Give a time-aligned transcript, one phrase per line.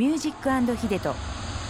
[0.00, 1.14] ミュージックヒデと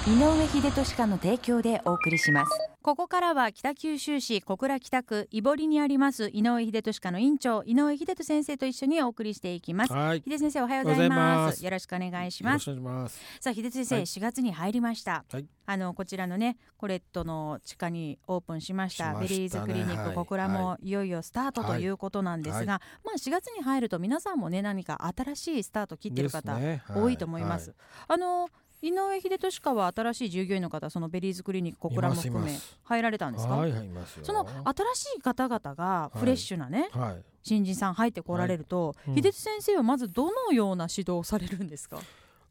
[0.07, 2.60] 井上秀俊家の提供でお送りします。
[2.83, 9.93] ここからは北九州市小倉北区井堀にあります井上秀俊家の院長井上秀俊先生と一緒にお送りしていきます。
[9.93, 10.23] はい。
[10.27, 11.63] 秀先生おはようございます。
[11.63, 12.71] よろしくお願いします。
[12.71, 13.21] ます。
[13.39, 14.07] さあ秀先生、はい。
[14.07, 15.47] 4月に入りました、はい。
[15.67, 20.17] あのこちらのねコレットの地下にオープンしましたベリーズクリニック、はい。
[20.17, 20.91] 小倉もい。
[20.91, 21.83] よいよスタートとはい。
[21.83, 26.59] いうことなんですが、まあ4月に入ると皆さんもね何か新しいスタート切ってる方、
[26.97, 27.75] 多いと思います。。
[28.09, 28.49] あの
[28.83, 34.25] 井上秀俊家は新しい従業員の方そのベリーズクリニック小倉も含め入られたんですか、はいはいいますよ。
[34.25, 37.23] その新しい方々がフレッシュなね、はい。
[37.43, 39.15] 新人さん入ってこられると、うん。
[39.15, 41.99] 秀俊先生はまずどのような指導をされるんですか？
[41.99, 42.01] あ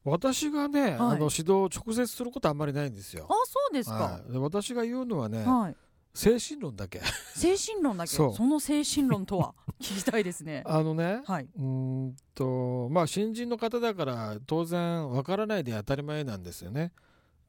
[0.06, 3.28] 私がね、あの指導を直接することはあんまりないんですよ。
[3.46, 5.76] そうですか、私が言うのはね、はい。
[6.14, 7.02] 精神論だけ。
[7.36, 8.10] 精神論だけ？
[8.10, 9.54] その精神論とは？
[9.80, 10.64] 聞きたいですね。
[10.66, 11.50] あのね、はい。
[11.56, 11.64] うー
[12.08, 12.46] んと
[12.90, 16.92] まあ新人の方だから当然わからないで当たり前なんですよね。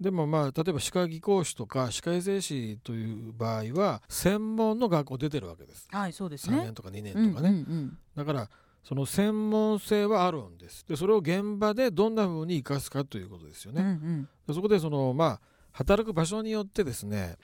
[0.01, 5.89] でもまあ例えば歯科技工士とか歯科衛生士という場合は専門の学校出てるわけです。
[5.91, 7.49] はいそうです3ね年とか2年うんとかね。
[7.51, 8.49] うんうんだから
[8.83, 10.87] その専門性はあるんです。
[10.89, 14.29] でそれを現場でどんな風に生かすかということですようんうね、ん。
[14.49, 15.41] でそこでそのまあ
[15.73, 17.37] 働く場所によってですね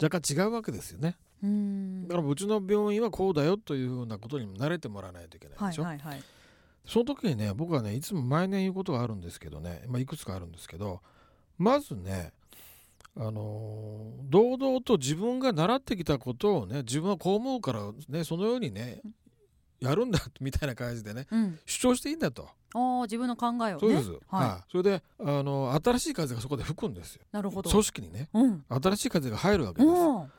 [0.00, 1.16] 若干違うわけですよね。
[1.42, 2.06] うーん。
[2.06, 6.22] だからうちの病院はこうだよというふうなことにも慣れてもらわないといけないはでしょ、いはいはい
[6.86, 11.00] その時にね僕はねいつも毎年言うことがあるんですけどね、まあ、いくつかあるんですけど
[11.58, 12.32] まずね
[13.16, 19.00] あのー堂々と自分が習ってきたことをね自分はこう思うからねそのようにね
[19.80, 21.58] やるんだみたいな感じでねうん。
[21.66, 22.48] 主張していいんだと。
[23.02, 23.78] 自分の考えをね。
[23.78, 24.70] そうです、はい、はい。
[24.70, 27.22] それであの新しい風がそこで吹くんですよ。
[27.30, 27.70] なるほど。
[27.70, 28.28] 組織にね。
[28.32, 28.64] うん。
[28.68, 29.92] 新しい風が入るわけです。
[29.92, 30.32] うん。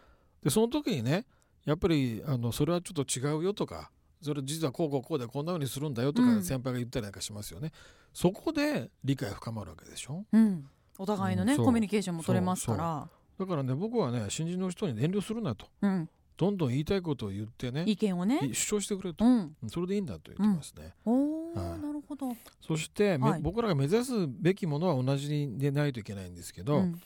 [0.44, 1.26] でその時にね
[1.64, 3.92] やっぱりあのそれはちょっと違うよとか
[4.26, 6.38] それ実はこうこうこうでこんな風にするんだよとうん。
[6.40, 7.72] か先輩が言ったりなんかしますよね、
[8.14, 10.26] そこで理解深まるわけでしょ？
[10.32, 13.10] うん、お互いのね、コミュニケーションも取れますから。
[13.38, 15.68] だからね僕はね新人の人に遠慮するなと。
[15.82, 21.80] うん、どんどん言いたいことを言ってね意見をね、主張してくれと、うん、それでいいんだと言ってますね、おお、はい。
[21.80, 22.36] なるほど、
[22.66, 23.42] そして、めはい。
[23.42, 27.02] 僕らが目指すべきものは同じでないといけないんですけど、うん。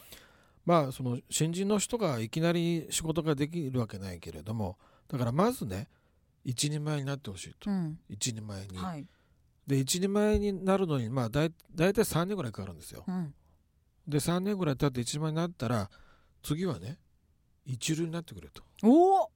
[0.66, 4.78] まあその新人の人がいきなり仕事ができるわけないけれども
[5.08, 5.88] だからまずね
[6.49, 7.69] 一人前になってほしいと。
[7.69, 9.05] うん、一人前に、はい、
[9.67, 13.03] で一人前になるのにまあだい大体3年ぐらいかかるんですよ。
[13.07, 13.33] うん、
[14.07, 15.89] で3年ぐらい経って一人前になったら
[16.41, 16.97] 次はね
[17.65, 18.63] 一流になってくれと。
[18.81, 19.31] おお、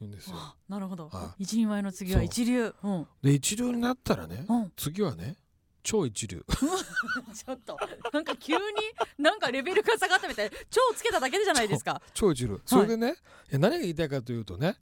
[0.00, 0.36] 言うんですよ。
[0.68, 1.08] なるほど。
[1.08, 5.36] は、一人前の次は一流、うん、で一流になったらねうん、次はね
[5.82, 6.44] 超一流。
[7.34, 7.76] ちょっと、
[8.12, 8.60] なんか急に、
[9.18, 12.00] なんかレベルが下がったみたい、超つけただけじゃないですか。
[12.14, 12.58] 超一流。
[12.64, 13.16] それでね、
[13.50, 14.78] え何が言いたいかというとね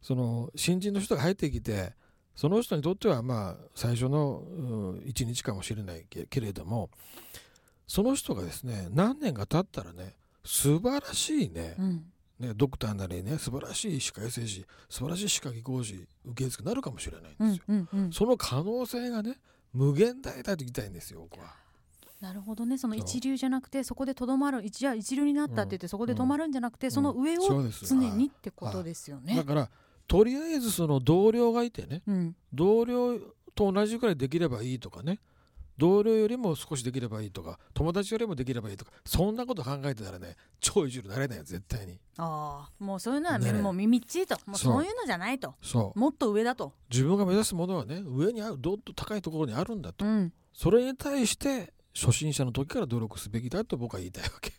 [0.00, 1.92] その新人の人が入ってきて
[2.34, 6.90] その人にとってはまあ最初のうん一日かもしれないけけれども
[7.86, 10.14] その人がですね何年か経ったらね
[10.44, 12.04] 素晴らしいね,、うん、
[12.38, 19.36] ねドクターなりね素晴らしい歯科衛生士素晴らしい歯科技工士受付になるかもしれないんですよ、うん、うん、うん、その可能性がね
[19.72, 21.54] 無限大だと言いたいんですよ僕は。
[22.20, 26.90] なるほどね、その一流じゃなくて、そこでとどまる、一じゃあ一流になったって言って、そこで止まるんじゃなくて、ん。
[26.90, 27.42] その上を
[27.86, 29.36] 常にってことですよね。
[29.36, 29.44] だ。
[29.44, 29.70] から
[30.08, 33.18] とりあえずその同僚がいてねうん、同僚
[33.54, 35.20] と同じくらいできればいいとかね
[35.76, 42.00] 同僚よりも少しできればいいとか友達よりもできればいいとかそんなこと考えてたらね超一流になれないよ絶対に。
[42.16, 44.84] ああ、もうそういうのは、ねもうみみっちりと、もうそう。
[44.84, 45.98] いうのじゃないと、そう。
[45.98, 46.74] もっと上だと。
[46.90, 54.52] 自分が目指すものはね上にあるどんと高いところにあるんだと、うん、それに対して初心者の時から努力すべきだと僕は言いたいわけ。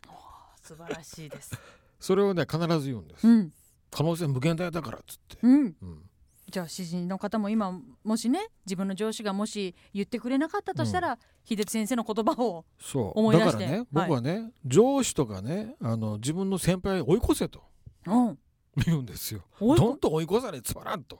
[0.61, 1.51] 素晴らしいです。
[1.99, 3.51] それをね必ず言うんです、うん、
[3.91, 6.09] 可能性無限大だからっつって、うん、うん。
[6.49, 13.19] じゃあ詩人の方も今もしね自分の上司がもし言ってくれなかったとしたら、秀津先生の言葉をそう。
[13.19, 13.65] 思い出して。
[13.65, 17.61] だからね僕はね、上司とかねあの自分の先輩を追い越せと
[18.07, 18.37] うん。
[18.85, 19.41] 言うんですよ。
[19.59, 21.19] どんどん追い越されつまらんと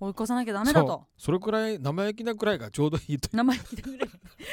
[0.00, 1.04] 追い越さなきゃダメだと。
[1.18, 3.98] それくらい生意気なくらいがちょうどいいと名前聞いてくれ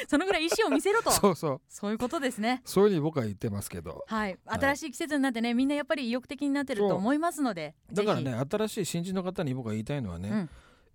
[0.06, 1.10] そのぐらい意思を見せろと。
[1.10, 1.60] そうそう。
[1.68, 2.60] そういうことですね。
[2.66, 4.04] そういうふうに僕は言ってますけど。
[4.06, 4.38] はい。
[4.44, 4.60] はい。
[4.60, 10.50] 新しい季節になってねみんなやっぱり意欲的になってると思いますのでだからぜね新しい新人の方に僕が言いたいのはね、うん。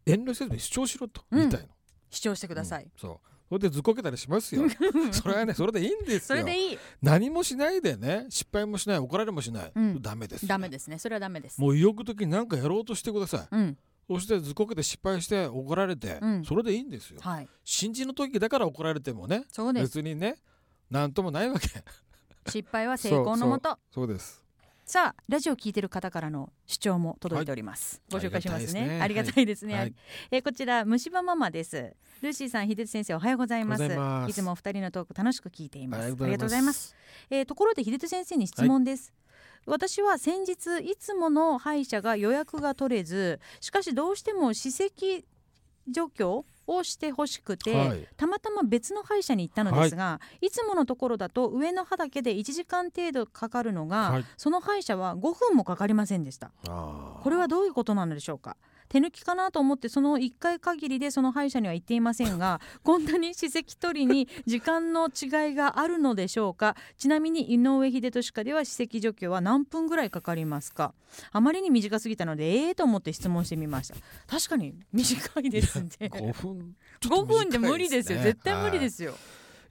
[0.06, 1.40] 遠慮せずに主張しろとうん。
[1.40, 1.68] 言いたいの、
[2.10, 2.92] ひ主張してください、うん。
[2.96, 3.28] そう。
[3.50, 4.64] それでずっこけたりしますよ。
[5.12, 6.20] それはねそれでいいんですよ。
[6.22, 6.78] それでいい。
[7.02, 10.02] 何もしないでね失敗もしない怒られもしない、うん。
[10.02, 10.98] ダメです、ダメですね。
[11.00, 11.60] それはダメです。
[11.60, 13.56] もう意欲的に何かやろうとしてください。
[13.56, 13.78] うん
[14.08, 16.46] そしてずっこけて失敗して怒られて、うん。
[16.46, 17.20] それでいいんですよ。
[17.22, 17.48] はい。
[17.64, 20.36] 新人の時だから怒られてもね別にね
[20.90, 21.70] 何ともないわけ。
[22.50, 23.78] 失敗は成功のもと。
[23.92, 24.44] そうです。
[24.86, 28.22] さあラジオを聞いてる方からの主張も届いております、はい。
[28.22, 29.00] ご紹介しますね。
[29.00, 29.94] あありがたいですね、はい。
[30.30, 31.96] えーこちら虫歯ママです。
[32.22, 33.84] ルーシーさん秀津先生おはようございます。
[34.30, 36.04] いつもお二人のトーク楽しく聞いています。
[36.04, 36.90] ありがとうございます。
[36.90, 36.96] す。
[37.30, 39.14] えーところで秀津先生に質問です、
[39.66, 45.26] 私は先日いつもの歯医者が予約が取れずしかしどうしても歯石
[45.88, 48.08] 除去をしてほしくて、はい。
[48.16, 54.26] たまたま別の歯医者に行ったのですが、い、つものところだと上の歯だけで1時間程度かかるのが、はい。
[54.38, 56.52] その歯医者は5分もかかりませんでした。
[56.64, 58.56] これはどういうことなのでしょうか？
[58.94, 66.76] 手抜きかなと思ってその1回限りでその歯医者には行っていませんが こんなに歯石取りに時間の違いがあるのでしょうか？
[67.00, 70.94] ちなみに井上秀俊科では歯石除去は何分ぐらいかかりますか？
[71.32, 73.96] あまりに短すぎたのでええと思って質問してみました。
[74.28, 75.90] 確かに短いですね。
[76.02, 78.22] 5分5分で無理ですよ。
[78.22, 79.16] 絶対無理ですすよ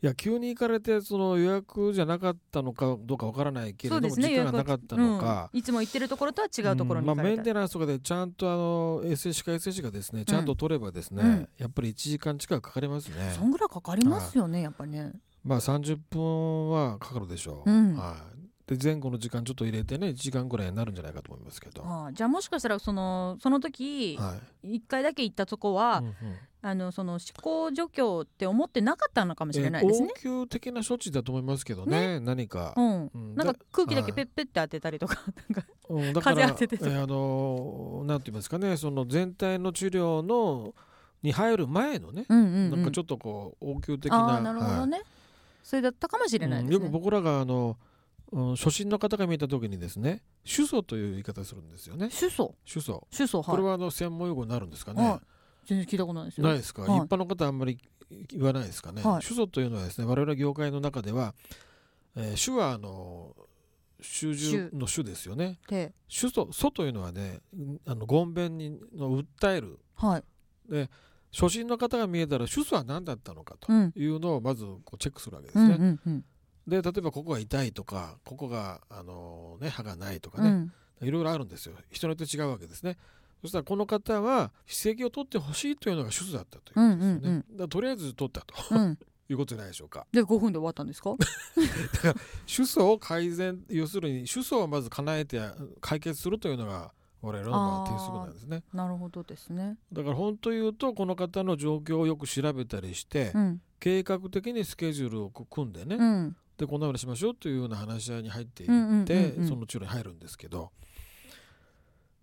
[0.02, 5.60] いや急に行かれてその予約じゃなかったのかどうかわからないけれども、ね時間がなかったのか、うん。
[5.60, 7.16] いつも行ってるところとは違うところにうん。
[7.16, 11.48] まあ、メンテナンスとかでちゃんとあの SH か SH がですねちゃんと取ればですね、うん。
[11.56, 13.32] やっぱり1時間近くかかりますね。
[13.36, 15.12] そんぐらいかかりますよねやっぱりね。
[15.44, 17.96] まあ30分はかかるでしょう、うん。
[17.96, 18.41] はい、
[18.76, 24.18] で前後の時間ちょっと入れてね1時間ぐらいになるんじゃないかと思いますけど、はああじゃあもしかしたらそのその時い。
[24.62, 26.14] 一回だけ行ったとこは、うんうん。
[26.64, 30.10] あのその思考除去って思ってなかったのかもしえれないですね。
[30.10, 32.72] 応急的な処置だと思いますけどね何か。
[32.76, 33.34] う、ん、うん。
[33.34, 34.12] なんか空気だけはい。
[34.12, 35.16] ペッペって当てたりとか、
[35.48, 36.90] なんかうん、だ風当ててとか。
[36.90, 40.74] えーあのなんて言いますかねその全体の治療の
[41.22, 44.18] に入る前のね、うんうん、うん、なんかちょっとこう応急的な。
[44.18, 45.02] ああなるほどね、
[45.62, 46.84] それだったかもしれないうんですね。
[46.84, 47.76] よく僕らがあの、
[48.32, 52.10] うん初心の方が見た時にですね主訴という言い方するんですよね。
[52.10, 53.46] 主訴主訴主訴はい。
[53.46, 55.20] これはあの専門用語になるんですかね、はい。
[55.66, 56.46] 全然聞いたことないですよ。
[56.46, 56.98] ないですか、はい。
[56.98, 57.78] 一般の方はあんまり
[58.30, 59.22] 言わないですかね、はい。
[59.22, 61.34] 主訴というのはですね我々業界の中では、
[62.16, 63.36] えー主はあの
[64.00, 65.58] 主従の主ですよね。
[65.68, 67.40] で、主訴訴というのはね
[67.86, 69.78] あの言弁にの訴える。
[69.94, 70.24] はい、
[71.32, 76.24] 初心の方が見えたら主訴は何だったのかとうん、いうのをまずこうチェックするわけですうん、ね、うん、うん、
[76.66, 80.48] で例えばここが痛いとかここがあの、ね、歯がないとかね、
[81.00, 81.74] うん、いろいろあるんですよ。
[81.90, 82.98] 人によって違うわけですね。
[83.42, 88.54] そしたらこの方は歯石を取ってほしいというのが主訴だったということですよね、うんとりあえず取ったと。
[88.70, 88.98] うん、
[89.28, 90.06] いうことじゃないでしょうか。
[90.12, 91.16] で5分で終わったんですか？
[92.46, 95.40] 主訴を改善要するに主訴をまず叶えて
[95.80, 98.62] 解決するというのが我々のまあ定則なんですね。
[98.72, 99.78] なるほどですね。
[99.92, 108.68] だから本当言うとこの方の状況をよく調べたりして、うん、計画的にスケジュールを組んでね、うん、でこんなふうにしましょうというような話し合いに入っていっ
[109.04, 110.70] て、その治療に入るんですけど、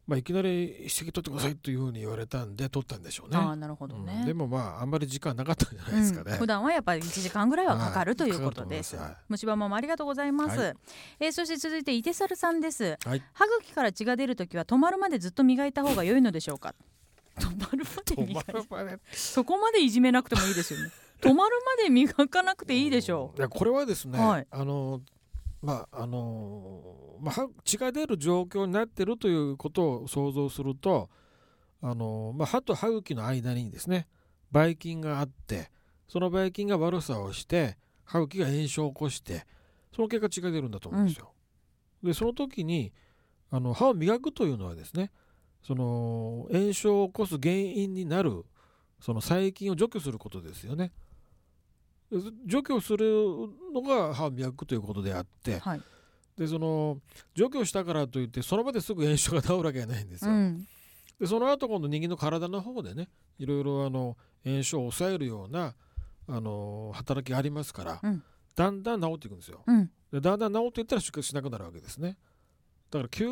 [0.07, 0.49] まあ、いきなり
[0.79, 3.37] 指摘取ってくださいというふうに言われたんで取ったんでしょうね。
[3.37, 4.17] ああなるほどね。
[4.21, 6.31] うんでもまああんまり時間なかったんじゃないですかね。
[6.31, 8.95] うん普段はやっぱり1時間ぐらいはかかるはいということです。
[8.95, 10.59] かかると思い虫歯ママありがとうございます。
[10.59, 10.73] はい
[11.19, 12.97] えーそして続いて伊手猿さんです。
[13.05, 16.73] はい歯茎から血が出るときは止まるまでずっと磨いた方が良いのでしょうか？
[17.37, 20.89] 止まるまで止磨い まるまでそこまでいじめなくてもいいですよね。
[21.21, 25.01] 止まるまで磨かなくていいでしょいやこれはですね、はいあの
[25.61, 31.09] まああのまあ歯血が出る状況になっているということを想像すると
[31.81, 34.07] あの、まあ、歯と歯茎の間にですね
[34.51, 35.69] ばい菌があって
[36.07, 39.45] そのばい菌が悪さをして歯茎が炎症を起こして
[39.93, 41.33] その結果血が出るんだと思うんですよ。
[42.01, 42.93] でその時に
[43.51, 45.11] あの歯を磨くというのはですね
[45.61, 48.45] その炎症を起こす原因になる
[49.01, 50.91] その細菌を除去することですよね。
[52.11, 53.05] で除去する
[53.73, 55.59] のが歯を磨くということであってう。
[55.59, 55.81] はい。
[56.37, 56.97] でその
[57.35, 60.31] 除去したからといってその場ですぐ炎症が治るわけじゃないんですよ。
[60.31, 60.67] うん。
[61.19, 65.75] でその後今度人間の体の方でねいろいろあの炎症を抑えるような
[66.27, 68.23] あの働きがありますから、うん
[68.55, 69.63] だんだん治っていくんですよ。
[69.65, 69.89] うん。
[70.11, 72.17] でだんだん治っていったら出血しなくなるわけですね。
[72.91, 73.25] だから急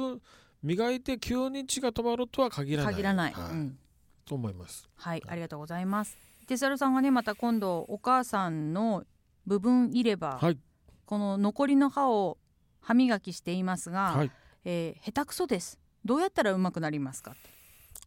[0.63, 3.34] 磨いて急に血が止まるとは限らない限らない。
[3.34, 3.77] はいうん。
[4.25, 4.88] と思います。
[4.96, 6.17] はい、ありがとうございます。
[6.48, 9.04] 伊手猿さんがねまた今度お母さんの
[9.46, 10.58] 部分入れ歯、はい
[11.06, 12.38] この残りの歯を
[12.80, 14.32] 歯磨きしていますが、はい
[14.63, 15.77] えー下手くそです。
[16.06, 17.36] どうやったらうまくなりますか？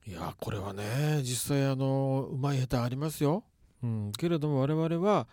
[0.07, 3.45] いやこれはね実際あのうまい下手ありますよ。
[3.83, 5.29] うん、けれども我々は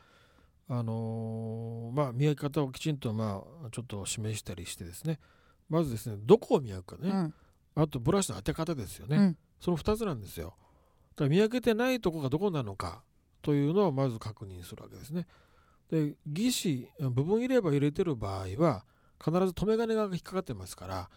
[0.68, 5.20] あのーまあ磨き方をきちんとまあちょっと示したりしてですね
[5.70, 7.34] まずですねどこを磨くかね、うん。
[7.76, 10.56] あとブラシの当て方ですよね、うんその2つなんですよ。
[11.18, 13.02] だから磨けてないとこがどこなのか
[13.42, 15.26] というのをまず確認するわけですね。
[15.90, 16.52] で義
[17.00, 18.86] 歯部分入れ歯入れてる場合は
[19.24, 21.10] 必ず留め金が引っかかってますから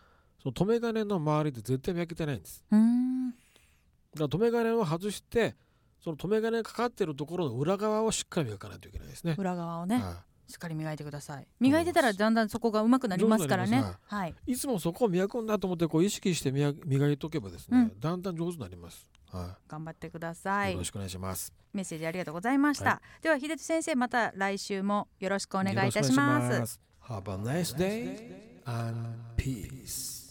[0.42, 2.64] その留め金の周りで絶対磨けてないんです。
[2.71, 5.54] だから留め金を外して
[6.02, 9.37] その留め金がかかってるところの裏側をしっかり磨かないといけないですね。
[9.38, 9.97] 裏側をね。
[9.97, 10.14] はい
[10.50, 19.07] しっかり磨いてください磨いてたらだんだんそこが上手くなりますからねはいいつもそこを磨くんだと思ってこう意識して磨磨いとけばですね、うんだんだん上手になります。
[19.32, 21.52] は頑張ってくだい、さいよろしくお願いします。
[21.72, 30.19] メッセージありがとうございました、はでは秀人先生また来週もよろしくお願いいたします Have a nice day and peace.